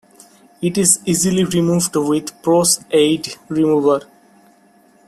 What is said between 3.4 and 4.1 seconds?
Remover.